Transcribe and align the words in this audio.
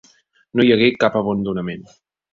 No 0.59 0.65
hi 0.67 0.71
hagué 0.77 0.87
cap 1.05 1.19
abandonament. 1.21 1.89